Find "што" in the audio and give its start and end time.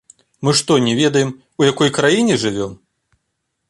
0.61-0.77